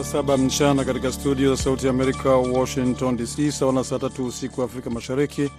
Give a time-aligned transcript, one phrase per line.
[0.00, 4.26] Saa saba mchana katika studio za Sauti ya Amerika, Washington DC, sawa na saa tatu
[4.26, 5.50] usiku Afrika Mashariki.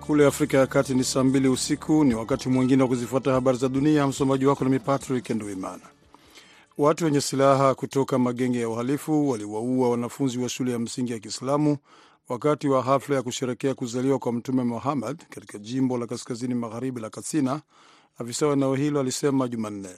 [0.00, 2.04] Kule Afrika ya Kati ni saa mbili usiku.
[2.04, 4.06] Ni wakati mwingine wa kuzifuata habari za dunia.
[4.06, 5.82] Msomaji wako nami Patrick Nduimana.
[6.78, 11.76] Watu wenye silaha kutoka magenge ya uhalifu waliwaua wanafunzi wa shule ya msingi ya Kiislamu
[12.28, 17.10] wakati wa hafla ya kusherekea kuzaliwa kwa Mtume Muhammad katika jimbo la kaskazini magharibi la
[17.10, 17.60] Katsina.
[18.18, 19.88] Afisa wa eneo hilo alisema Jumanne.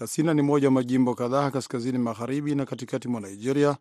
[0.00, 3.76] Katsina ni moja wa majimbo kadhaa kaskazini magharibi na katikati mwa Nigeria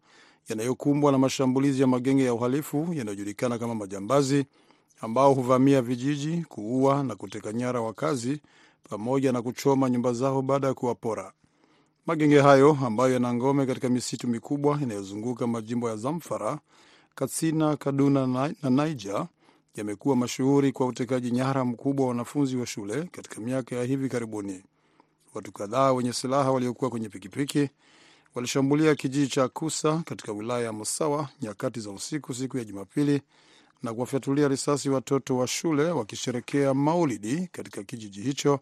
[0.49, 4.45] yanayokumbwa na mashambulizi ya magenge ya uhalifu yanayojulikana kama majambazi,
[5.01, 8.41] ambao huvamia vijiji, kuua na kuteka nyara wakazi
[8.89, 11.31] pamoja na kuchoma nyumba zao baada ya kuwapora.
[12.05, 16.59] Magenge hayo ambayo yana ngome katika misitu mikubwa inayozunguka majimbo ya Zamfara,
[17.15, 19.27] Katsina, Kaduna na Niger
[19.75, 24.63] yamekuwa mashuhuri kwa utekaji nyara mkubwa wa wanafunzi wa shule katika miaka ya hivi karibuni.
[25.33, 27.69] Watu kadhaa wenye silaha waliokuwa kwenye pikipiki
[28.35, 33.21] walishambulia kijiji cha Kusa katika wilaya ya Musawa nyakati za usiku siku ya Jumapili
[33.83, 38.59] na kuwafyatulia risasi watoto wa shule wakisherekea Maulidi katika kijiji hicho.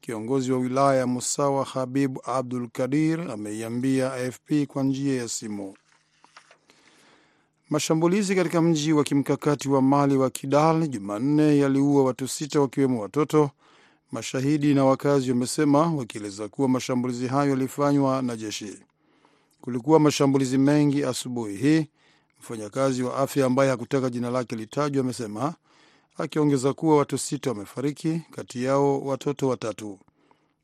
[0.00, 5.74] Kiongozi wa wilaya ya Musawa Habib Abdul Kadir ameiambia AFP kwa njia ya simu.
[7.70, 13.50] Mashambulizi katika mji wa kimkakati wa Mali wa Kidal Jumanne yaliua watu sita wakiwemo watoto,
[14.12, 18.78] mashahidi na wakazi wamesema, wakieleza kuwa mashambulizi hayo yalifanywa na jeshi.
[19.60, 21.86] Kulikuwa mashambulizi mengi asubuhi hii,
[22.40, 25.54] mfanyakazi wa afya ambaye hakutaka jina lake litajwa amesema,
[26.18, 29.98] akiongeza kuwa watu sita wamefariki, kati yao watoto watatu.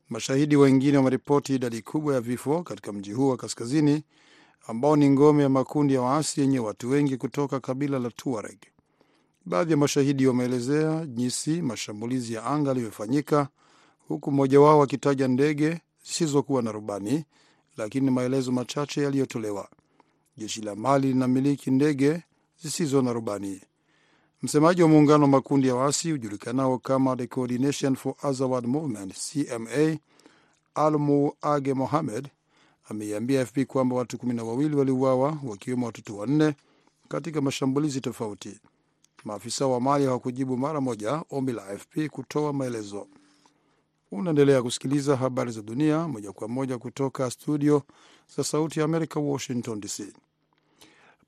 [0.09, 4.03] Mashahidi wengine wameripoti idadi kubwa ya vifo katika mji huo wa kaskazini
[4.67, 8.59] ambao ni ngome ya makundi ya waasi yenye watu wengi kutoka kabila la Tuareg.
[9.47, 13.49] Baadhi ya mashahidi wameelezea jinsi mashambulizi ya anga yalivyofanyika,
[14.09, 17.25] huku mmoja wao akitaja ndege zisizokuwa na rubani,
[17.77, 19.69] lakini maelezo machache yaliyotolewa.
[20.37, 22.23] Jeshi la Mali linamiliki ndege
[22.63, 23.61] zisizo na rubani.
[24.43, 29.99] Msemaji wa muungano wa makundi ya waasi hujulikanao kama The Coordination for Azawad Movement CMA,
[30.75, 32.29] Almu Age Mohamed
[32.89, 36.55] ameiambia FP kwamba watu kumi na wawili waliuawa wakiwemo watoto wanne
[37.09, 38.61] katika mashambulizi tofauti.
[39.25, 43.07] Maafisa wa Mali hawakujibu mara moja ombi la AFP kutoa maelezo.
[44.13, 47.83] Unaendelea kusikiliza habari za dunia moja kwa moja kutoka studio
[48.37, 50.03] za Sauti ya Amerika, Washington DC.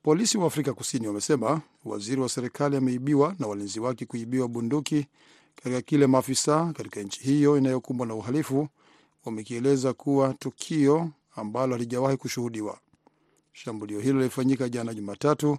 [0.03, 5.07] Polisi wa Afrika Kusini wamesema waziri wa serikali ameibiwa na walinzi wake kuibiwa bunduki
[5.55, 8.67] katika kile maafisa katika nchi hiyo inayokumbwa na uhalifu
[9.25, 12.79] wamekieleza kuwa tukio ambalo halijawahi kushuhudiwa.
[13.53, 15.57] Shambulio hilo lilifanyika jana Jumatatu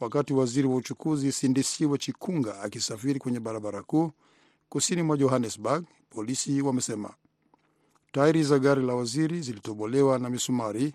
[0.00, 4.10] wakati waziri wa uchukuzi Sindisiwe Chikunga akisafiri kwenye barabara kuu
[4.68, 5.84] kusini mwa Johannesburg.
[6.10, 7.14] Polisi wamesema
[8.12, 10.94] tairi za gari la waziri zilitobolewa na misumari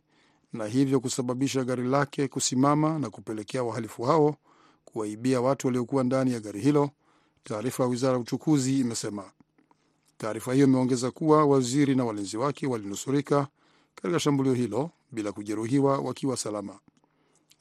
[0.53, 4.35] na hivyo kusababisha gari lake kusimama na kupelekea wahalifu hao
[4.85, 6.89] kuwaibia watu waliokuwa ndani ya gari hilo,
[7.44, 9.31] taarifa ya wizara ya uchukuzi imesema.
[10.18, 13.47] Taarifa hiyo imeongeza kuwa waziri na walinzi wake walinusurika
[13.95, 16.79] katika shambulio hilo bila kujeruhiwa wakiwa salama.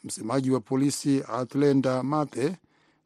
[0.04, 2.56] Msemaji wa polisi Atlenda Mathe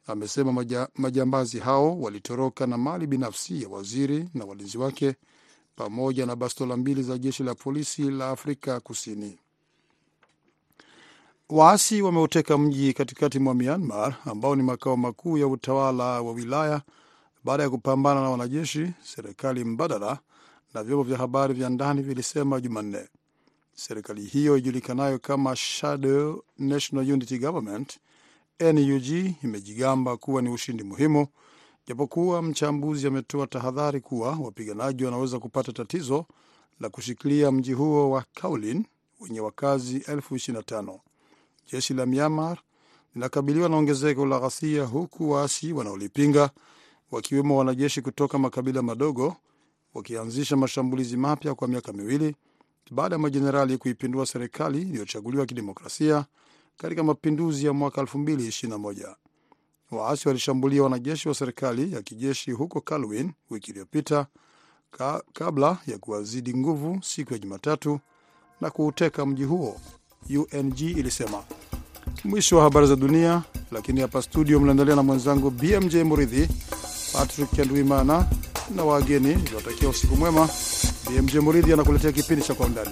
[0.07, 5.15] amesema maja, majambazi hao walitoroka na mali binafsi ya waziri na walinzi wake
[5.77, 9.39] pamoja na bastola mbili za jeshi la polisi la Afrika Kusini.
[11.49, 16.83] Waasi wameuteka mji katikati mwa Myanmar ambao ni makao makuu ya utawala wa wilaya
[17.45, 20.19] baada ya kupambana na wanajeshi, serikali mbadala
[20.75, 23.09] na vyombo vya habari vya ndani vilisema Jumanne.
[23.77, 27.99] Serikali hiyo ijulikanayo kama Shadow National Unity Government
[28.61, 29.07] NUG
[29.45, 31.27] imejigamba kuwa ni ushindi muhimu,
[31.87, 36.27] japokuwa mchambuzi ametoa tahadhari kuwa wapiganaji wanaweza kupata tatizo
[36.81, 38.85] la kushikilia mji huo wa Kowloon
[39.21, 40.99] wenye wakazi elfu 25.
[41.73, 42.59] Jeshi la Myanmar
[43.15, 46.51] linakabiliwa na ongezeko la ghasia, huku waasi wanaolipinga
[47.11, 49.37] wakiwemo wanajeshi kutoka makabila madogo
[49.95, 52.37] wakianzisha mashambulizi mapya kwa miaka miwili
[52.91, 56.25] baada ya majenerali kuipindua serikali iliyochaguliwa kidemokrasia
[56.77, 59.15] katika mapinduzi ya mwaka 2021.
[59.91, 64.27] Waasi walishambulia wanajeshi wa serikali ya kijeshi huko calwin wiki iliyopita
[64.91, 68.01] ka, kabla ya kuwazidi nguvu siku ya Jumatatu
[68.61, 69.81] na kuuteka mji huo,
[70.31, 71.45] UNG ilisema.
[72.25, 73.43] Mwisho wa habari za dunia,
[73.73, 76.49] lakini hapa studio mnaendelea na mwenzangu BMJ Muridhi,
[77.13, 78.27] Patrick Kendwimana
[78.77, 80.49] na wageni ikiwatakia usiku mwema.
[81.11, 82.91] BMJ Muridhi anakuletea kipindi cha Kwa Undani.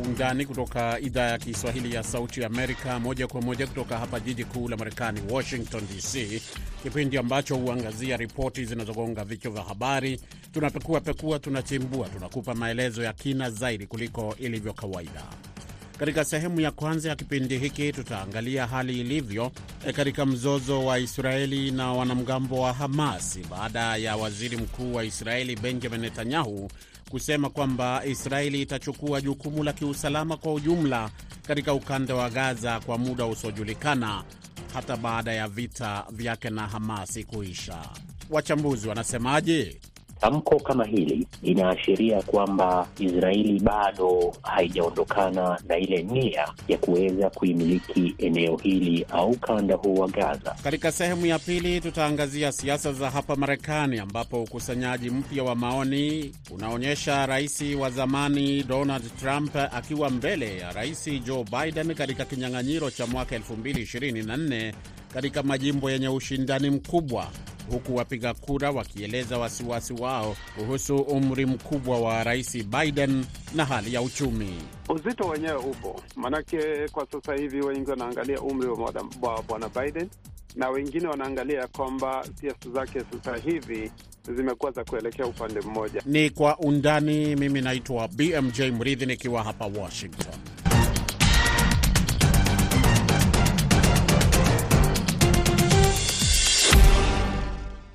[0.00, 4.68] Undani kutoka idhaa ya Kiswahili ya Sauti Amerika, moja kwa moja kutoka hapa jiji kuu
[4.68, 6.42] la Marekani, Washington DC,
[6.82, 10.20] kipindi ambacho huangazia ripoti zinazogonga vichwa vya habari.
[10.52, 15.22] Tunapekua pekua, tunachimbua, tunakupa maelezo ya kina zaidi kuliko ilivyo kawaida.
[16.00, 19.52] Katika sehemu ya kwanza ya kipindi hiki tutaangalia hali ilivyo
[19.96, 26.00] katika mzozo wa Israeli na wanamgambo wa Hamas baada ya waziri mkuu wa Israeli Benjamin
[26.00, 26.70] Netanyahu
[27.10, 31.10] kusema kwamba Israeli itachukua jukumu la kiusalama kwa ujumla
[31.46, 34.24] katika ukanda wa Gaza kwa muda usiojulikana
[34.74, 37.78] hata baada ya vita vyake na Hamasi kuisha.
[38.30, 39.80] Wachambuzi wanasemaje?
[40.20, 48.56] Tamko kama hili linaashiria kwamba Israeli bado haijaondokana na ile nia ya kuweza kuimiliki eneo
[48.56, 50.56] hili au ukanda huu wa Gaza.
[50.64, 57.26] Katika sehemu ya pili, tutaangazia siasa za hapa Marekani, ambapo ukusanyaji mpya wa maoni unaonyesha
[57.26, 63.38] rais wa zamani Donald Trump akiwa mbele ya rais Joe Biden katika kinyang'anyiro cha mwaka
[63.38, 64.72] 2024
[65.14, 67.26] katika majimbo yenye ushindani mkubwa
[67.70, 73.24] huku wapiga kura wakieleza wasiwasi wao kuhusu umri mkubwa wa rais Biden
[73.54, 74.54] na hali ya uchumi.
[74.88, 78.68] Uzito wenyewe upo, maanake kwa sasa hivi wengi wanaangalia umri
[79.22, 80.08] wa bwana Biden
[80.56, 83.90] na wengine wanaangalia kwamba siasa zake sasa hivi
[84.36, 86.02] zimekuwa za kuelekea upande mmoja.
[86.06, 87.36] Ni Kwa Undani.
[87.36, 90.34] Mimi naitwa BMJ Mridhi nikiwa hapa Washington.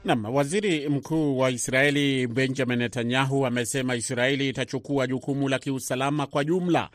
[0.06, 6.90] Nam, waziri mkuu wa Israeli Benjamin Netanyahu amesema Israeli itachukua jukumu la kiusalama kwa jumla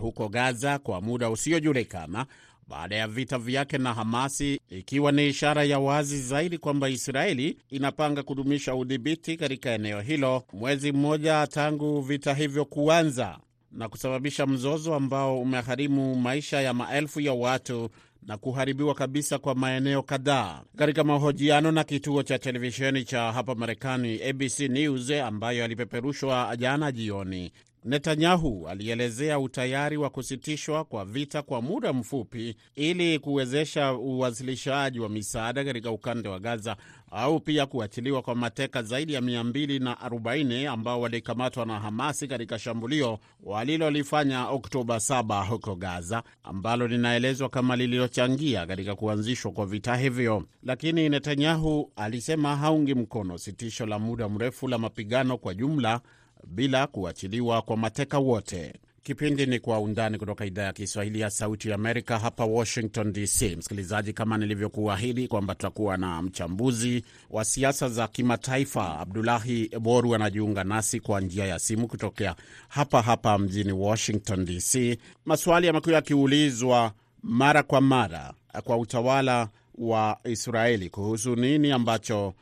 [0.00, 2.26] huko Gaza kwa muda usiojulikana
[2.68, 8.22] baada ya vita vyake na Hamasi, ikiwa ni ishara ya wazi zaidi kwamba Israeli inapanga
[8.22, 13.38] kudumisha udhibiti katika eneo hilo mwezi mmoja tangu vita hivyo kuanza
[13.72, 17.90] na kusababisha mzozo ambao umegharimu maisha ya maelfu ya watu
[18.28, 20.62] na kuharibiwa kabisa kwa maeneo kadhaa.
[20.76, 27.52] Katika mahojiano na kituo cha televisheni cha hapa Marekani ABC News ambayo alipeperushwa jana jioni,
[27.88, 35.64] Netanyahu alielezea utayari wa kusitishwa kwa vita kwa muda mfupi ili kuwezesha uwasilishaji wa misaada
[35.64, 36.76] katika ukanda wa Gaza
[37.10, 44.48] au pia kuachiliwa kwa mateka zaidi ya 240 ambao walikamatwa na Hamasi katika shambulio walilolifanya
[44.48, 50.44] Oktoba 7 huko Gaza, ambalo linaelezwa kama lililochangia katika kuanzishwa kwa vita hivyo.
[50.62, 56.00] Lakini Netanyahu alisema haungi mkono sitisho la muda mrefu la mapigano kwa jumla
[56.46, 58.74] bila kuachiliwa kwa mateka wote.
[59.02, 63.56] Kipindi ni Kwa Undani kutoka idhaa ya Kiswahili ya Sauti ya Amerika hapa Washington DC.
[63.56, 71.00] Msikilizaji, kama nilivyokuahidi kwamba tutakuwa na mchambuzi wa siasa za kimataifa Abdulahi Boru anajiunga nasi
[71.00, 72.36] kwa njia ya simu kutokea
[72.68, 74.98] hapa hapa mjini Washington DC.
[75.24, 76.92] Maswali yamekuwa yakiulizwa
[77.22, 78.32] mara kwa mara
[78.64, 79.48] kwa utawala
[79.78, 82.34] wa Israeli kuhusu nini ambacho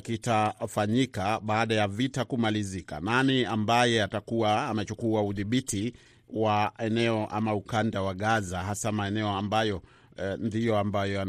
[0.00, 3.00] kitafanyika baada ya vita kumalizika.
[3.00, 5.92] Nani ambaye atakuwa amechukua udhibiti
[6.32, 9.82] wa eneo ama ukanda wa Gaza, hasa maeneo ambayo
[10.16, 11.26] eh, ndiyo ambayo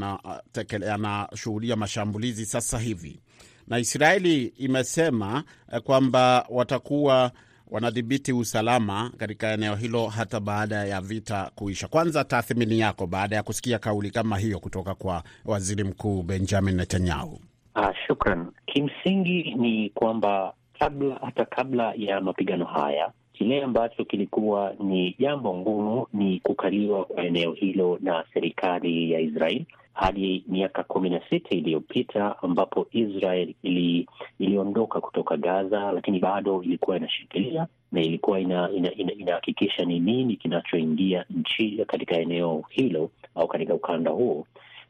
[0.82, 3.20] yanashuhudia mashambulizi sasa hivi,
[3.68, 5.44] na Israeli imesema
[5.74, 7.32] eh, kwamba watakuwa
[7.68, 11.88] wanadhibiti usalama katika eneo hilo hata baada ya vita kuisha.
[11.88, 17.42] Kwanza, tathmini yako baada ya kusikia kauli kama hiyo kutoka kwa waziri mkuu Benjamin Netanyahu?
[17.76, 18.52] Ah, shukran.
[18.68, 26.08] Kimsingi ni kwamba kabla hata kabla ya mapigano haya, kile ambacho kilikuwa ni jambo ngumu
[26.14, 32.36] ni kukaliwa kwa eneo hilo na serikali ya Israel hadi miaka kumi na sita iliyopita
[32.44, 34.08] ambapo Israel ili,
[34.40, 39.40] iliondoka kutoka Gaza, lakini bado ilikuwa inashikilia na ilikuwa inahakikisha ina, ina,
[39.76, 44.48] ina ni nini kinachoingia nchi katika eneo hilo au katika ukanda huo,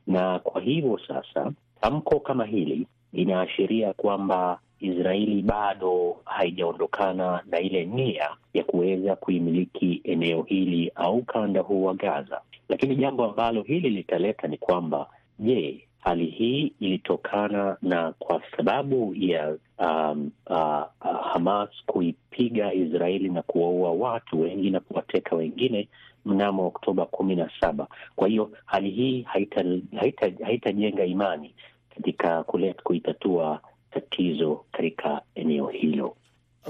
[0.08, 1.52] na kwa hivyo sasa
[1.84, 10.42] tamko kama hili linaashiria kwamba Israeli bado haijaondokana na ile nia ya kuweza kuimiliki eneo
[10.44, 12.42] hili au ukanda huu wa Gaza.
[12.70, 15.10] Lakini jambo ambalo hili litaleta ni kwamba,
[15.40, 23.42] je, hali hii ilitokana na kwa sababu ya um, uh, uh, Hamas kuipiga Israeli na
[23.42, 25.88] kuwaua watu wengi na kuwateka wengine
[26.26, 27.88] mnamo Oktoba kumi na saba.
[28.16, 30.70] Kwa hiyo hali hii haitajenga haita, haita
[31.06, 31.54] imani
[31.96, 32.44] katika
[32.84, 36.16] kuitatua tatizo katika eneo hilo.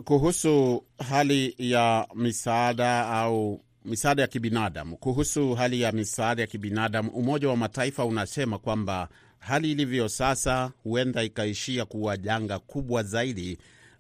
[0.04, 7.50] Kuhusu hali ya misaada au misaada ya kibinadamu, kuhusu hali ya misaada ya kibinadamu, Umoja
[7.50, 13.58] wa Mataifa unasema kwamba hali ilivyo sasa huenda ikaishia kuwa janga kubwa zaidi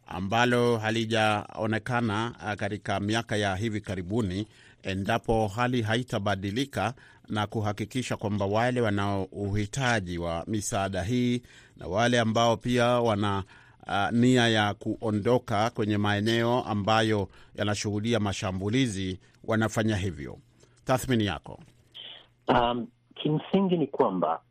[0.07, 4.47] ambalo halijaonekana katika miaka ya hivi karibuni,
[4.83, 6.93] endapo hali haitabadilika
[7.29, 11.41] na kuhakikisha kwamba wale wanao uhitaji wa misaada hii
[11.77, 13.43] na wale ambao pia wana
[13.87, 20.37] uh, nia ya kuondoka kwenye maeneo ambayo yanashuhudia mashambulizi wanafanya hivyo.
[20.85, 21.59] Tathmini yako?
[22.47, 24.41] Um, kimsingi ni kwamba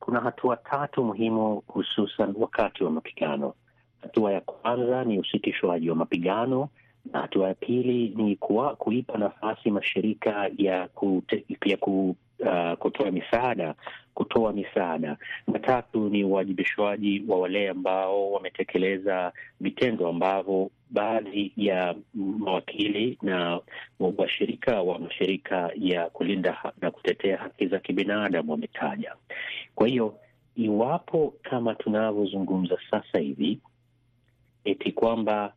[0.00, 3.54] kuna hatua tatu muhimu, hususan wakati wa mapigano.
[4.02, 6.68] Hatua ya kwanza ni usitishwaji wa mapigano
[7.12, 13.74] hatua ya pili ni kuwa, kuipa nafasi mashirika ya, kute, ya ku, uh, kutoa misaada
[14.14, 15.16] kutoa misaada,
[15.46, 23.60] na tatu ni uwajibishwaji wa wale ambao wametekeleza vitendo ambavyo baadhi ya mawakili na
[24.18, 29.14] washirika wa mashirika ya kulinda na kutetea haki za kibinadamu wametaja.
[29.74, 30.14] Kwa hiyo
[30.56, 33.58] iwapo kama tunavyozungumza sasa hivi
[34.64, 35.54] eti kwamba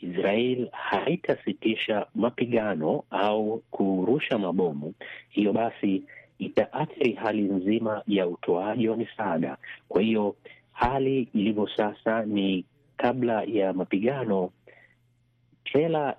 [0.00, 4.94] Israel haitasitisha mapigano au kurusha mabomu,
[5.28, 6.02] hiyo basi
[6.38, 9.56] itaathiri hali nzima ya utoaji wa misaada.
[9.88, 10.36] Kwa hiyo
[10.72, 12.64] hali ilivyo sasa ni
[12.96, 14.50] kabla ya mapigano,
[15.64, 16.16] trela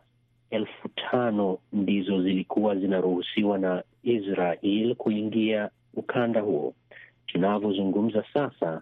[0.50, 6.74] elfu tano ndizo zilikuwa zinaruhusiwa na Israel kuingia ukanda huo.
[7.28, 8.82] Tunavyozungumza sasa,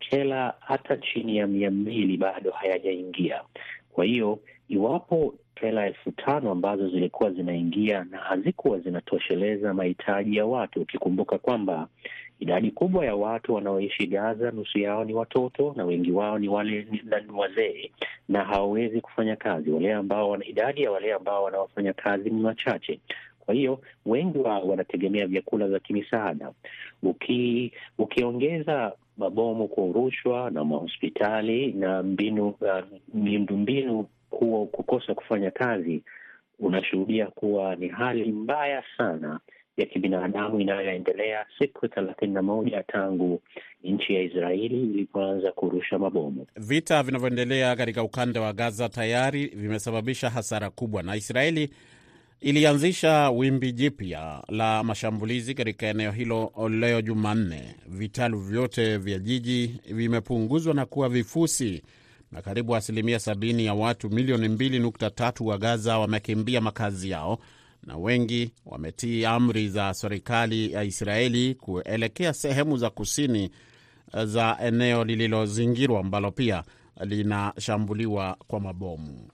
[0.00, 3.42] trela hata chini ya mia mbili bado hayajaingia.
[3.94, 10.80] Kwa hiyo iwapo trela elfu tano ambazo zilikuwa zinaingia na hazikuwa zinatosheleza mahitaji ya watu,
[10.80, 11.88] ukikumbuka kwamba
[12.40, 16.86] idadi kubwa ya watu wanaoishi Gaza, nusu yao ni watoto na wengi wao ni wale
[17.26, 17.90] ni wazee
[18.28, 19.70] na hawawezi kufanya kazi.
[19.70, 23.00] Wale ambao idadi ya wale ambao wanaofanya kazi ni wachache.
[23.40, 26.52] Kwa hiyo wengi wao wanategemea vyakula vya kimisaada.
[27.02, 32.80] Uki, ukiongeza mabomu rushwa na mahospitali na mbinu uh,
[33.14, 36.02] miundombinu kuwa kukosa kufanya kazi,
[36.58, 39.40] unashuhudia kuwa ni hali mbaya sana
[39.76, 43.42] ya kibinadamu inayoendelea siku thelathini na moja tangu
[43.84, 46.46] nchi ya Israeli ilipoanza kurusha mabomu.
[46.56, 51.70] Vita vinavyoendelea katika ukanda wa Gaza tayari vimesababisha hasara kubwa, na Israeli
[52.44, 57.74] ilianzisha wimbi jipya la mashambulizi katika eneo hilo leo Jumanne.
[57.88, 61.82] Vitalu vyote vya jiji vimepunguzwa na kuwa vifusi
[62.32, 67.38] na karibu asilimia sabini ya watu milioni 2.3 wa Gaza wamekimbia makazi yao
[67.82, 73.50] na wengi wametii amri za serikali ya Israeli kuelekea sehemu za kusini
[74.24, 76.62] za eneo lililozingirwa ambalo pia
[77.04, 79.28] linashambuliwa kwa mabomu.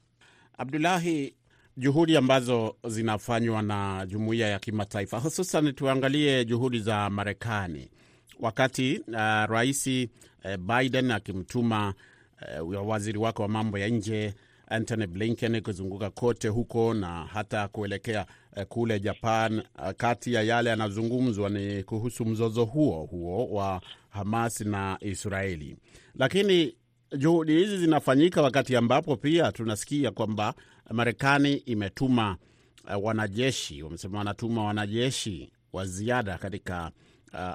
[0.59, 1.35] Abdulahi,
[1.81, 7.89] juhudi ambazo zinafanywa na jumuiya ya kimataifa, hususan tuangalie juhudi za Marekani
[8.41, 9.15] wakati uh,
[9.51, 11.95] rais uh, Biden akimtuma
[12.63, 14.35] uh, waziri wake wa mambo ya nje
[14.67, 19.59] Antony Blinken kuzunguka kote huko na hata kuelekea uh, kule Japan.
[19.59, 25.77] Uh, kati ya yale yanazungumzwa ni kuhusu mzozo huo huo wa Hamas na Israeli,
[26.15, 26.75] lakini
[27.19, 30.55] juhudi hizi zinafanyika wakati ambapo pia tunasikia kwamba
[30.91, 32.37] Marekani imetuma
[32.97, 36.91] uh, wanajeshi, wamesema wanatuma wanajeshi wa ziada katika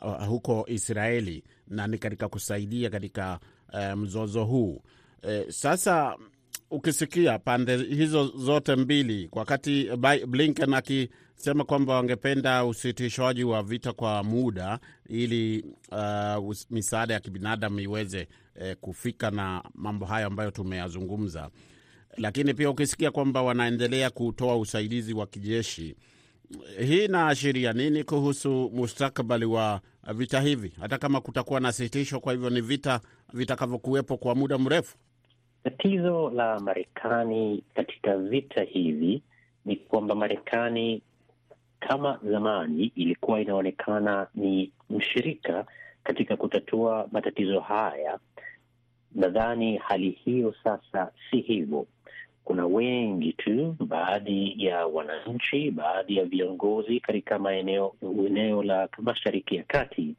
[0.01, 3.39] uh, huko Israeli na ni katika kusaidia katika
[3.74, 4.82] uh, mzozo huu.
[5.24, 6.18] Uh, sasa
[6.72, 9.89] ukisikia pande hizo zote mbili, wakati
[10.27, 18.27] Blinken akisema kwamba wangependa usitishwaji wa vita kwa muda ili uh, misaada ya kibinadamu iweze
[18.56, 21.50] uh, kufika na mambo hayo ambayo tumeyazungumza,
[22.18, 25.96] lakini pia ukisikia kwamba wanaendelea kutoa usaidizi wa kijeshi,
[26.80, 29.82] hii inaashiria nini kuhusu mustakabali wa
[30.14, 32.20] vita hivi, hata kama kutakuwa na sitisho?
[32.20, 33.00] Kwa hivyo ni vita
[33.34, 34.98] vitakavyokuwepo kwa muda mrefu.
[35.64, 39.22] Tatizo la Marekani katika vita hivi
[39.66, 41.02] ni kwamba Marekani
[41.80, 45.66] kama zamani ilikuwa inaonekana ni mshirika
[46.04, 48.20] katika kutatua matatizo haya.
[49.16, 51.88] Nadhani hali hiyo sasa si hivyo.
[52.46, 57.96] Kuna wengi tu, baadhi ya wananchi, baadhi ya viongozi katika maeneo
[58.28, 60.16] eneo la Mashariki ya Kati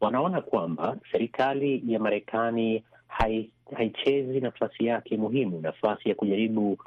[0.00, 6.78] wanaona kwamba serikali ya Marekani hai haichezi nafasi yake muhimu, nafasi ya kujaribu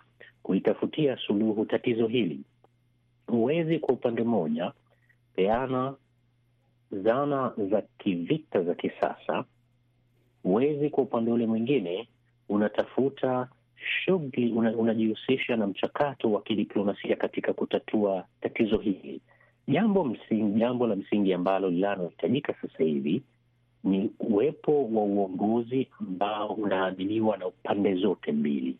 [0.43, 2.39] kuitafutia suluhu tatizo hili.
[3.27, 4.71] Huwezi kwa upande mmoja
[5.35, 5.95] peana
[6.91, 9.45] zana za kivita za kisasa,
[10.43, 12.07] huwezi kwa upande ule mwingine
[12.50, 13.47] unatafuta
[14.05, 19.21] shughuli, unajihusisha una na mchakato wa kidiplomasia katika kutatua tatizo hili.
[19.67, 23.21] Jambo msingi, jambo la msingi ambalo linalohitajika sasa hivi
[23.83, 28.77] ni uwepo wa uongozi ambao unaaminiwa na pande zote mbili,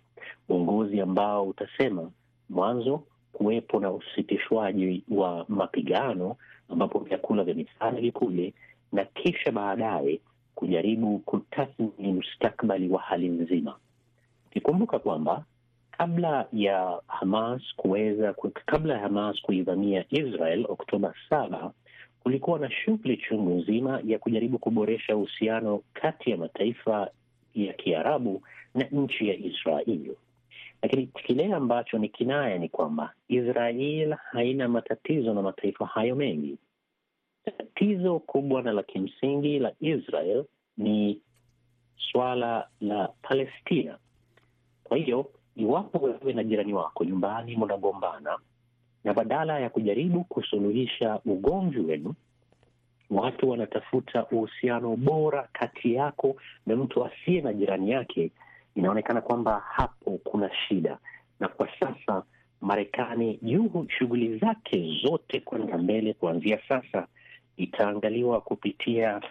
[0.50, 2.12] uongozi ambao utasema
[2.50, 3.04] mwanzo
[3.34, 6.36] kuwepo na usitishwaji wa mapigano
[6.70, 8.54] ambapo vyakula vya misaada vikule,
[8.92, 10.20] na kisha baadaye
[10.56, 13.76] kujaribu kutathmini mustakabali wa hali nzima,
[14.52, 15.46] ukikumbuka kwamba
[15.92, 18.34] kabla ya Hamas kuweza
[18.66, 21.72] kabla ya Hamas kuivamia Israel Oktoba saba,
[22.24, 27.10] kulikuwa na shughuli chungu nzima ya kujaribu kuboresha uhusiano kati ya mataifa
[27.56, 28.42] ya Kiarabu
[28.76, 30.16] na nchi ya Israel.
[30.82, 36.58] Lakini kile ambacho ni kinaya ni kwamba Israel haina matatizo na mataifa hayo mengi.
[37.58, 40.46] Tatizo kubwa na la kimsingi la Israel
[40.78, 41.22] ni
[42.12, 43.98] swala la Palestina.
[44.92, 48.38] Kwa hiyo iwapo wewe na jirani wako nyumbani mnagombana,
[49.04, 52.14] na badala ya kujaribu kusuluhisha ugomvi wenu,
[53.10, 58.32] watu wanatafuta uhusiano bora kati yako na mtu asiye na jirani yake,
[58.76, 60.98] inaonekana kwamba hapo kuna shida.
[61.40, 62.24] Na kwa sasa
[62.62, 67.08] Marekani juu shughuli zake zote kwenda mbele kuanzia sasa
[67.58, 69.22] itaangaliwa kupitia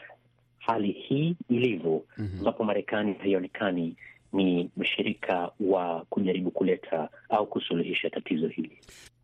[0.58, 2.02] hali hii ilivyo,
[2.38, 3.96] ambapo Marekani haionekani
[4.32, 8.78] ni mshirika wa kujaribu kuleta au kusuluhisha tatizo hili.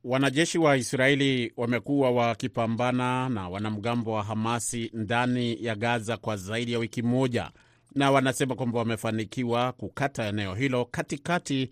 [0.05, 6.79] Wanajeshi wa Israeli wamekuwa wakipambana na wanamgambo wa Hamasi ndani ya Gaza kwa zaidi ya
[6.79, 7.51] wiki moja,
[7.95, 11.71] na wanasema kwamba wamefanikiwa kukata eneo hilo katikati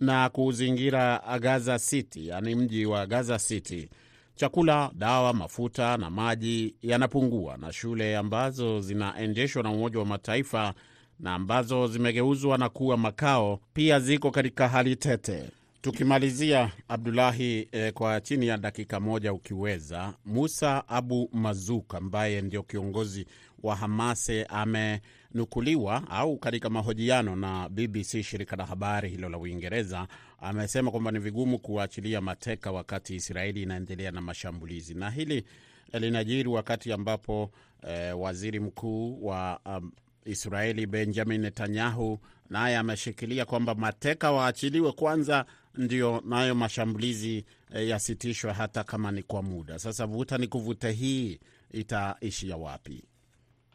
[0.00, 3.88] na kuzingira Gaza City, yaani mji wa Gaza City.
[4.34, 10.74] Chakula, dawa, mafuta na maji yanapungua, na shule ambazo zinaendeshwa na Umoja wa Mataifa
[11.22, 15.50] na ambazo zimegeuzwa na kuwa makao pia ziko katika hali tete.
[15.82, 23.26] Tukimalizia Abdulahi, eh, kwa chini ya dakika moja ukiweza, Musa Abu Mazuk ambaye ndio kiongozi
[23.62, 30.08] wa Hamase amenukuliwa au katika mahojiano na BBC, shirika la habari hilo la Uingereza,
[30.40, 35.44] amesema kwamba ni vigumu kuachilia mateka wakati Israeli inaendelea na mashambulizi, na hili
[35.92, 37.50] linajiri wakati ambapo
[37.88, 39.92] eh, waziri mkuu wa um,
[40.24, 42.18] Israeli Benjamin Netanyahu
[42.50, 49.42] naye ameshikilia kwamba mateka waachiliwe kwanza, ndio nayo mashambulizi e, yasitishwe hata kama ni kwa
[49.42, 49.78] muda.
[49.78, 53.04] Sasa vuta ni kuvute hii itaishia wapi?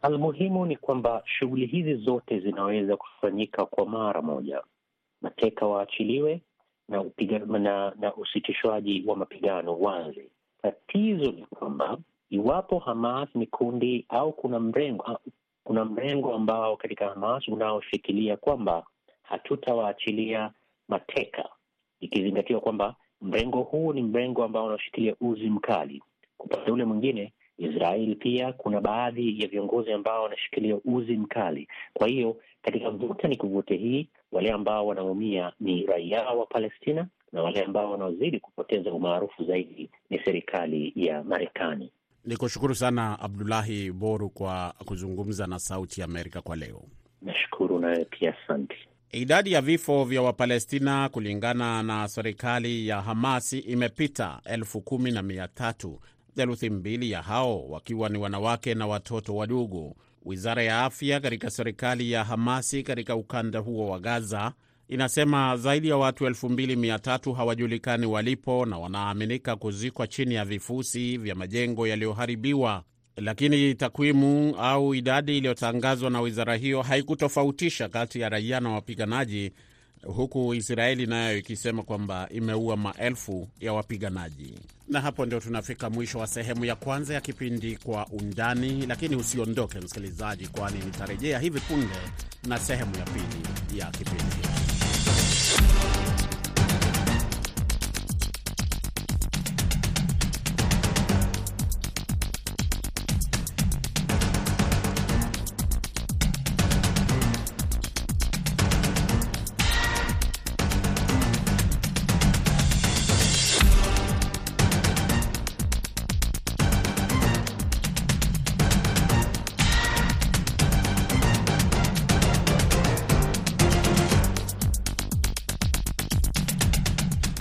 [0.01, 4.62] Almuhimu ni kwamba shughuli hizi zote zinaweza kufanyika kwa mara moja,
[5.21, 6.41] mateka waachiliwe
[6.89, 7.03] na,
[7.60, 10.29] na, na usitishwaji wa mapigano uanze.
[10.62, 11.97] Tatizo ni kwamba
[12.29, 15.19] iwapo Hamas ni kundi au kuna mrengo
[15.65, 18.86] kuna mrengo ambao katika Hamas unaoshikilia kwamba
[19.23, 20.51] hatutawaachilia
[20.88, 21.49] mateka,
[21.99, 26.04] ikizingatiwa kwamba mrengo huu ni mrengo ambao unaoshikilia uzi mkali.
[26.38, 31.67] Kwa upande ule mwingine, Israeli pia kuna baadhi ya viongozi ambao wanashikilia uzi mkali.
[31.93, 37.43] Kwa hiyo katika vuta ni kuvute hii, wale ambao wanaumia ni raia wa Palestina na
[37.43, 41.91] wale ambao wanaozidi kupoteza umaarufu zaidi ni serikali ya Marekani.
[42.25, 46.83] Ni kushukuru sana Abdulahi Boru kwa kuzungumza na Sauti Amerika kwa leo.
[47.21, 48.75] Nashukuru nawe pia, asante.
[49.11, 55.47] Idadi ya vifo vya Wapalestina kulingana na serikali ya Hamasi imepita elfu kumi na mia
[55.47, 55.99] tatu,
[56.35, 59.95] theluthi mbili ya hao wakiwa ni wanawake na watoto wadogo.
[60.25, 64.53] Wizara ya afya katika serikali ya Hamasi katika ukanda huo wa Gaza
[64.89, 71.88] inasema zaidi ya watu 2300 hawajulikani walipo na wanaaminika kuzikwa chini ya vifusi vya majengo
[71.88, 72.84] yaliyoharibiwa.
[73.17, 79.52] Lakini takwimu au idadi iliyotangazwa na wizara hiyo haikutofautisha kati ya raia na wapiganaji,
[80.04, 84.54] huku Israeli nayo ikisema kwamba imeua maelfu ya wapiganaji.
[84.88, 89.80] Na hapo ndio tunafika mwisho wa sehemu ya kwanza ya kipindi Kwa Undani, lakini usiondoke
[89.80, 91.95] msikilizaji, kwani nitarejea hivi punde
[92.48, 94.64] na sehemu ya pili ya kipindi.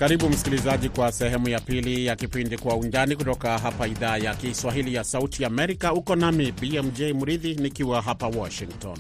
[0.05, 4.95] Karibu msikilizaji, kwa sehemu ya pili ya kipindi Kwa Undani kutoka hapa idhaa ya Kiswahili
[4.95, 5.93] ya Sauti Amerika.
[5.93, 8.99] Uko nami BMJ Mridhi nikiwa hapa Washington.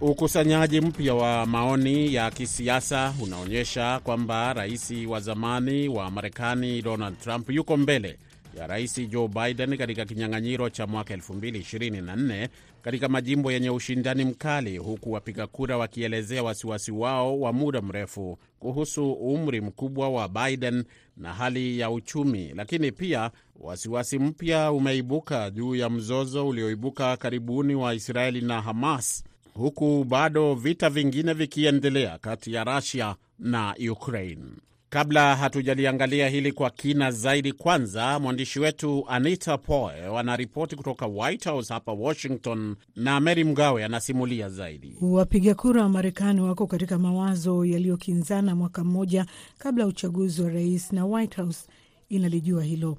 [0.00, 7.50] Ukusanyaji mpya wa maoni ya kisiasa unaonyesha kwamba rais wa zamani wa Marekani Donald Trump
[7.50, 8.18] yuko mbele
[8.58, 12.48] ya Rais Joe Biden katika kinyang'anyiro cha mwaka 2024
[12.82, 19.12] katika majimbo yenye ushindani mkali, huku wapiga kura wakielezea wasiwasi wao wa muda mrefu kuhusu
[19.12, 20.84] umri mkubwa wa Biden
[21.16, 22.52] na hali ya uchumi.
[22.56, 30.04] Lakini pia wasiwasi mpya umeibuka juu ya mzozo ulioibuka karibuni wa Israeli na Hamas, huku
[30.04, 34.44] bado vita vingine vikiendelea kati ya Russia na Ukraine.
[34.90, 41.74] Kabla hatujaliangalia hili kwa kina zaidi, kwanza mwandishi wetu Anita Poe anaripoti kutoka White House
[41.74, 44.96] hapa Washington, na Mary Mgawe anasimulia zaidi.
[45.00, 49.26] Wapiga kura wa Marekani wako katika mawazo yaliyokinzana mwaka mmoja
[49.58, 51.68] kabla ya uchaguzi wa rais, na White House
[52.08, 52.98] inalijua hilo.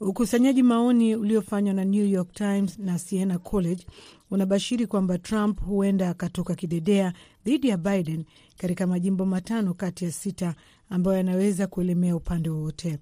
[0.00, 3.86] Ukusanyaji maoni uliofanywa na New York Times na Siena College
[4.30, 7.12] unabashiri kwamba Trump huenda akatoka kidedea
[7.44, 8.24] dhidi ya Biden
[8.56, 10.54] katika majimbo matano kati ya sita
[10.90, 12.98] ambayo yanaweza kuelemea upande wowote.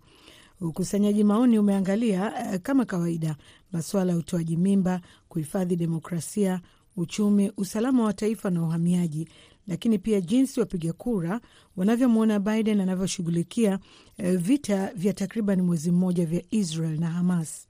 [0.60, 2.30] Ukusanyaji maoni umeangalia
[2.62, 3.36] kama kawaida
[3.72, 6.60] masuala ya utoaji mimba, kuhifadhi demokrasia,
[6.96, 9.28] uchumi, usalama wa taifa na uhamiaji,
[9.68, 11.40] lakini pia jinsi wapiga kura
[11.76, 13.78] wanavyomwona Biden anavyoshughulikia
[14.18, 17.66] vita vya takriban mwezi mmoja vya Israel na Hamas.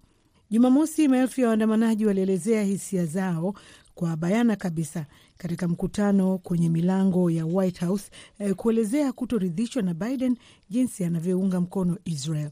[0.50, 3.54] Jumamosi, maelfu ya waandamanaji walielezea hisia zao
[3.94, 5.06] kwa bayana kabisa
[5.38, 10.36] katika mkutano kwenye milango ya White House eh, kuelezea kutoridhishwa na Biden
[10.70, 12.50] jinsi anavyounga mkono Israel.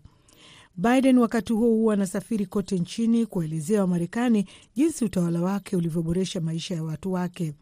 [0.77, 6.83] Biden wakati huo huo anasafiri kote nchini kuwaelezea Wamarekani jinsi utawala wake ulivyoboresha maisha ya
[6.83, 7.55] watu wake.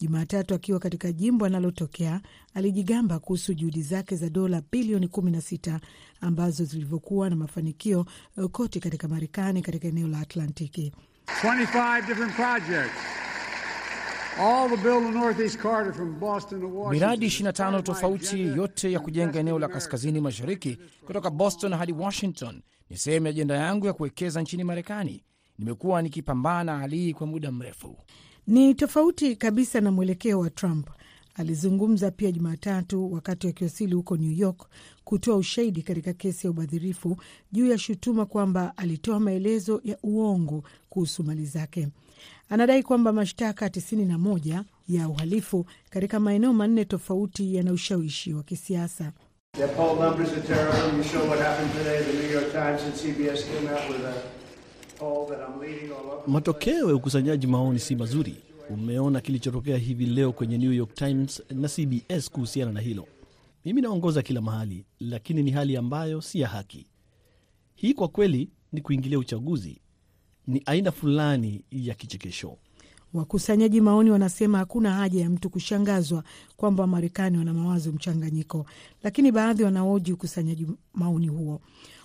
[0.00, 2.20] Jumatatu akiwa katika jimbo analotokea
[2.54, 5.78] alijigamba kuhusu juhudi zake za dola bilioni 16
[6.20, 8.06] ambazo zilivyokuwa na mafanikio
[8.52, 10.92] kote katika Marekani katika eneo la Atlantiki.
[16.90, 22.96] Miradi 25 tofauti yote ya kujenga eneo la kaskazini mashariki kutoka Boston hadi Washington ni
[22.96, 25.24] sehemu ya ajenda yangu ya kuwekeza nchini Marekani.
[25.58, 27.96] Nimekuwa nikipambana hali hii kwa muda mrefu.
[28.46, 30.88] Ni tofauti kabisa na mwelekeo wa Trump.
[31.34, 34.66] Alizungumza pia Jumatatu wakati akiwasili huko New York
[35.04, 37.16] kutoa ushahidi katika kesi ya ubadhirifu
[37.52, 41.88] juu ya shutuma kwamba alitoa maelezo ya uongo kuhusu mali zake.
[42.48, 49.12] Anadai kwamba mashtaka 91 ya uhalifu katika maeneo manne tofauti yana ushawishi wa kisiasa.
[56.26, 58.36] Matokeo ya ukusanyaji maoni si mazuri.
[58.70, 63.06] Umeona kilichotokea hivi leo kwenye New York Times na CBS kuhusiana na hilo.
[63.64, 66.86] Mimi naongoza kila mahali, lakini ni hali ambayo si ya haki.
[67.74, 69.80] Hii kwa kweli ni kuingilia uchaguzi,
[70.46, 72.56] ni aina fulani ya kichekesho.
[73.14, 76.24] Wakusanyaji maoni wanasema hakuna haja ya mtu kushangazwa
[76.56, 78.66] kwamba Wamarekani wana mawazo mchanganyiko,
[79.02, 81.60] lakini baadhi wanaoji ukusanyaji maoni huo.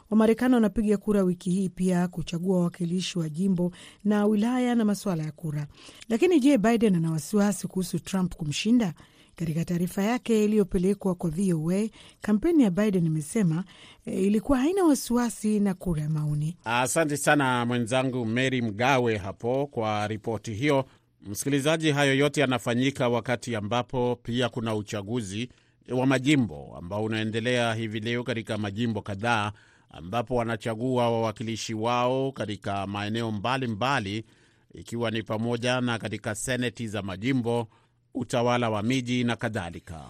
[0.10, 3.72] Wamarekani wanapiga kura wiki hii pia kuchagua wawakilishi wa jimbo
[4.04, 5.68] na wilaya na masuala ya kura.
[6.10, 8.94] Lakini je, Biden ana wasiwasi kuhusu Trump kumshinda?
[9.36, 11.90] Katika taarifa yake iliyopelekwa kwa VOA,
[12.22, 13.64] kampeni ya Biden imesema
[14.06, 16.58] e, ilikuwa haina wasiwasi na kura ya maoni.
[16.66, 20.86] Asante sana mwenzangu Mary Mgawe hapo kwa ripoti hiyo.
[21.28, 25.50] Msikilizaji, hayo yote yanafanyika wakati ambapo pia kuna uchaguzi
[25.90, 29.52] wa majimbo ambao unaendelea hivi leo katika majimbo kadhaa
[29.92, 34.26] ambapo wanachagua wawakilishi wao katika maeneo mbalimbali mbali,
[34.74, 37.68] ikiwa ni pamoja na katika seneti za majimbo,
[38.14, 40.06] utawala wa miji na kadhalika.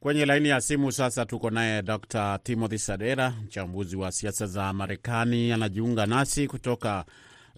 [0.00, 5.52] Kwenye laini ya simu sasa tuko naye Dr Timothy Sadera, mchambuzi wa siasa za Marekani,
[5.52, 7.04] anajiunga nasi kutoka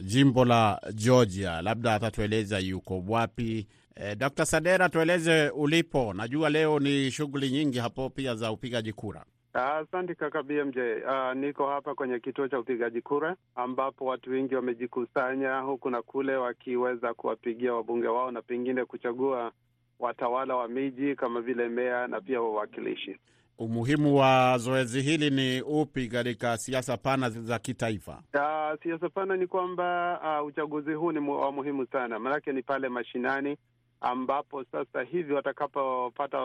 [0.03, 1.63] jimbo la Georgia.
[1.63, 3.67] Labda atatueleza yuko wapi.
[3.95, 6.13] E, Dr Sadera, tueleze ulipo.
[6.15, 9.25] Najua leo ni shughuli nyingi hapo pia za upigaji kura.
[9.57, 10.77] Asante kaka BMJ.
[10.79, 16.37] Uh, niko hapa kwenye kituo cha upigaji kura ambapo watu wengi wamejikusanya huku na kule
[16.37, 19.53] wakiweza kuwapigia wabunge wao na pengine kuchagua
[19.99, 23.17] watawala wa miji kama vile meya na pia wawakilishi.
[23.59, 28.23] Umuhimu wa zoezi hili ni upi katika siasa pana za kitaifa?
[28.35, 32.89] Uh, siasa pana ni kwamba uh, uchaguzi huu ni wa muhimu sana, maanake ni pale
[32.89, 33.57] mashinani
[34.01, 36.39] ambapo sasa hivi watakapopata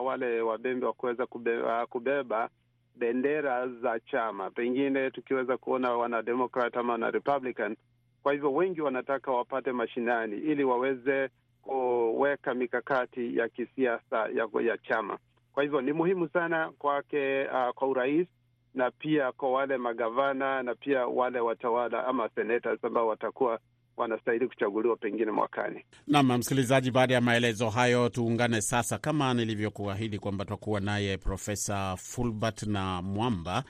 [0.00, 2.48] wale wabembe wa kuweza kubeba, kubeba
[2.96, 7.76] bendera za chama, pengine tukiweza kuona wanademokrat ama wanarepublican.
[8.22, 11.28] Kwa hivyo wengi wanataka wapate mashinani ili waweze
[11.62, 15.18] kuweka mikakati ya kisiasa ya, ya chama.
[15.52, 18.28] Kwa hivyo ni muhimu sana kwake, uh, kwa urais
[18.74, 23.58] na pia kwa wale magavana na pia wale watawala ama senators ambao watakuwa
[24.02, 25.84] wanastahili kuchaguliwa pengine mwakani.
[26.06, 32.62] Naam, msikilizaji, baada ya maelezo hayo, tuungane sasa kama nilivyokuahidi kwamba tutakuwa naye Profesa Fulbert
[32.62, 33.64] na Mwamba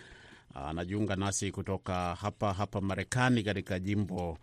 [0.55, 4.39] anajiunga nasi kutoka hapa hapa Marekani, katika jimbo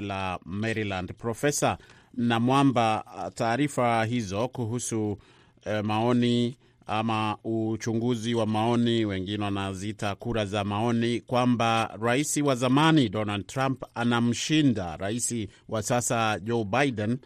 [0.00, 1.14] la Maryland.
[1.14, 1.78] Profesa
[2.16, 5.18] Namwamba, taarifa hizo kuhusu
[5.64, 13.08] eh, maoni ama uchunguzi wa maoni, wengine wanaziita kura za maoni, kwamba rais wa zamani
[13.08, 15.34] Donald Trump anamshinda rais
[15.68, 17.18] wa sasa Joe Biden.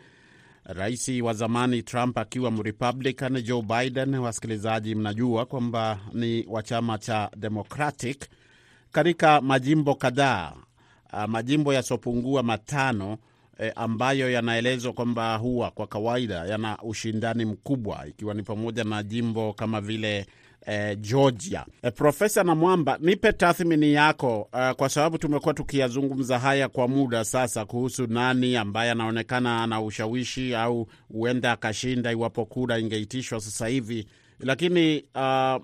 [0.64, 7.30] Rais wa zamani Trump akiwa Mrepublican, Joe Biden, wasikilizaji, mnajua kwamba ni wa chama cha
[7.36, 8.26] Democratic
[8.92, 10.52] katika majimbo kadhaa,
[11.26, 13.18] majimbo yasiopungua matano
[13.60, 19.52] E, ambayo yanaelezwa kwamba huwa kwa kawaida yana ushindani mkubwa ikiwa ni pamoja na jimbo
[19.52, 20.26] kama vile
[20.66, 21.66] e, Georgia.
[21.82, 27.64] E, Profesa Namwamba, nipe tathmini yako e, kwa sababu tumekuwa tukiyazungumza haya kwa muda sasa
[27.64, 34.06] kuhusu nani ambaye anaonekana ana ushawishi au huenda akashinda iwapo kura ingeitishwa sasa hivi,
[34.40, 35.62] lakini uh,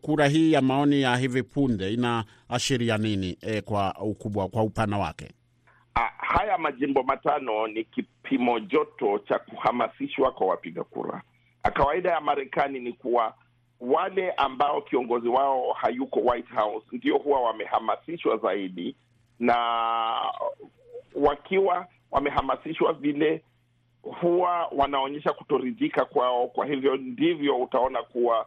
[0.00, 5.28] kura hii ya maoni ya hivi punde inaashiria nini e, kwa ukubwa, kwa upana wake?
[6.18, 11.22] Haya majimbo matano ni kipimo joto cha kuhamasishwa kwa wapiga kura.
[11.74, 13.34] Kawaida ya Marekani ni kuwa
[13.80, 18.96] wale ambao kiongozi wao hayuko White House ndio huwa wamehamasishwa zaidi,
[19.40, 19.56] na
[21.14, 23.42] wakiwa wamehamasishwa vile,
[24.02, 26.46] huwa wanaonyesha kutoridhika kwao.
[26.48, 28.46] Kwa hivyo ndivyo utaona kuwa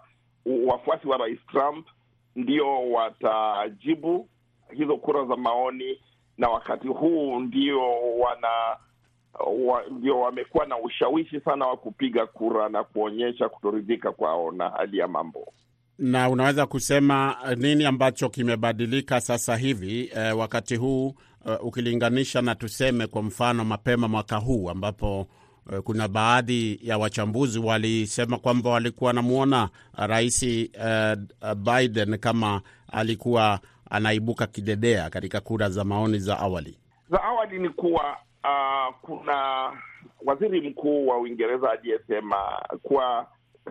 [0.67, 1.87] wafuasi wa Rais Trump
[2.35, 4.27] ndio watajibu
[4.73, 5.99] hizo kura za maoni
[6.41, 7.79] na wakati huu ndio
[8.19, 8.47] wana
[9.65, 14.97] wa, ndio wamekuwa na ushawishi sana wa kupiga kura na kuonyesha kutoridhika kwao na hali
[14.97, 15.53] ya mambo.
[15.99, 21.13] Na unaweza kusema nini ambacho kimebadilika sasa hivi eh, wakati huu
[21.47, 25.27] eh, ukilinganisha na tuseme kwa mfano mapema mwaka huu ambapo
[25.71, 33.59] uh, kuna baadhi ya wachambuzi walisema kwamba walikuwa wanamwona rais uh, Biden kama alikuwa
[33.91, 36.77] anaibuka kidedea katika kura za maoni za awali.
[37.09, 39.71] Za awali ni kuwa uh, kuna
[40.25, 42.37] waziri mkuu wa Uingereza aliyesema
[42.83, 43.27] kuwa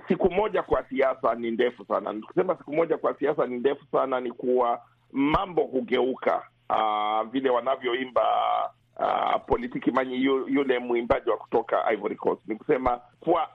[0.09, 2.13] siku moja kwa siasa ni ndefu sana.
[2.13, 8.23] Nikisema siku moja kwa siasa ni ndefu sana, ni kuwa mambo hugeuka, uh, vile wanavyoimba
[8.97, 12.43] uh, politiki manyi yu, yule mwimbaji wa kutoka Ivory Coast.
[12.49, 13.49] Ni kusema kuwa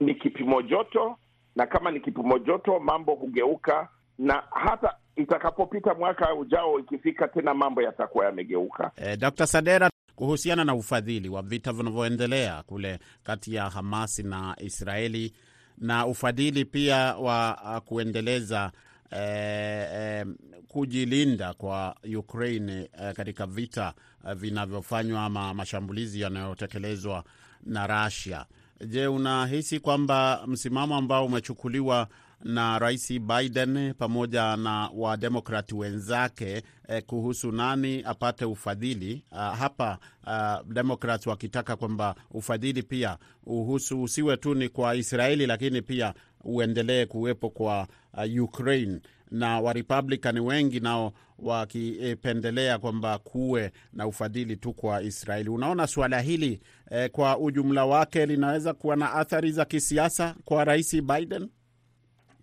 [0.00, 1.16] ni kipimo joto,
[1.56, 7.82] na kama ni kipimo joto mambo hugeuka, na hata itakapopita mwaka ujao, ikifika tena mambo
[7.82, 8.90] yatakuwa yamegeuka.
[8.96, 9.46] Eh, Dr.
[9.46, 15.32] Sadera, kuhusiana na ufadhili wa vita vinavyoendelea kule kati ya Hamasi na Israeli
[15.78, 18.72] na ufadhili pia wa kuendeleza
[19.10, 20.26] eh, eh,
[20.68, 23.94] kujilinda kwa Ukraine eh, katika vita
[24.28, 27.24] eh, vinavyofanywa ama mashambulizi yanayotekelezwa
[27.64, 28.44] na Russia.
[28.86, 32.08] Je, unahisi kwamba msimamo ambao umechukuliwa
[32.44, 40.72] na Rais Biden pamoja na wademokrati wenzake eh, kuhusu nani apate ufadhili uh, hapa uh,
[40.72, 47.50] demokrat wakitaka kwamba ufadhili pia uhusu usiwe tu ni kwa Israeli lakini pia uendelee kuwepo
[47.50, 49.00] kwa uh, Ukraine
[49.30, 55.48] na Warepublican wengi nao wakipendelea kwamba kuwe na ufadhili tu kwa Israeli.
[55.48, 61.02] Unaona suala hili eh, kwa ujumla wake linaweza kuwa na athari za kisiasa kwa Rais
[61.02, 61.48] Biden?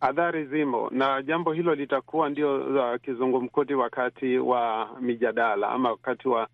[0.01, 6.47] Adhari zimo na jambo hilo litakuwa ndio uh, kizungumkuti wakati wa mijadala ama wakati wa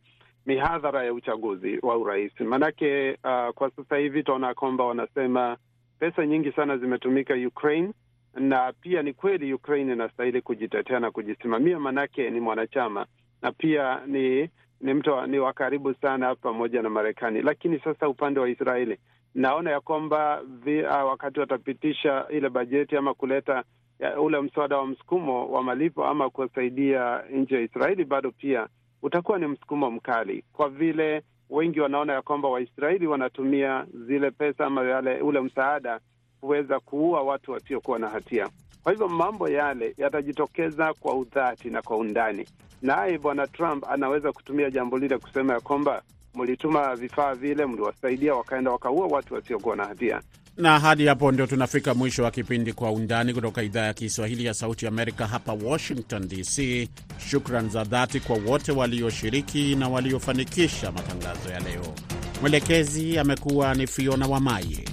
[0.45, 2.39] mihadhara ya uchaguzi wa urais.
[2.39, 5.57] Maanake uh, kwa sasa hivi tunaona kwamba wanasema
[5.99, 7.93] pesa nyingi sana zimetumika Ukraine,
[8.33, 13.05] na pia ni kweli Ukraine inastahili kujitetea na kujisimamia, maanake ni mwanachama
[13.41, 14.49] na pia ni
[14.81, 17.41] ni mtu ni wa karibu sana pamoja na Marekani.
[17.41, 18.97] Lakini sasa upande wa Israeli
[19.35, 23.63] naona ya kwamba uh, wakati watapitisha ile bajeti ama kuleta
[23.99, 28.67] ya, ule mswada wa msukumo wa malipo ama kusaidia nchi ya Israeli, bado pia
[29.01, 34.83] utakuwa ni msukumo mkali, kwa vile wengi wanaona ya kwamba Waisraeli wanatumia zile pesa ama
[34.83, 35.99] yale ule msaada
[36.41, 38.49] kuweza kuua watu wasiokuwa na hatia.
[38.83, 42.45] Kwa hivyo mambo yale yatajitokeza kwa udhati na kwa undani,
[42.81, 48.71] naye bwana Trump anaweza kutumia jambo lile kusema ya kwamba mlituma vifaa vile, mliwasaidia wakaenda
[48.71, 50.21] wakaua watu wasiokuwa na hatia.
[50.57, 54.53] Na hadi hapo ndio tunafika mwisho wa kipindi Kwa Undani kutoka idhaa ya Kiswahili ya
[54.53, 56.89] Sauti Amerika hapa Washington DC.
[57.29, 61.93] Shukran za dhati kwa wote walioshiriki na waliofanikisha matangazo ya leo.
[62.41, 64.85] Mwelekezi amekuwa ni Fiona Wamaye,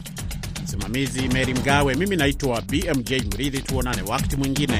[0.64, 3.58] msimamizi Meri Mgawe, mimi naitwa BMJ Mridhi.
[3.62, 4.78] Tuonane wakati mwingine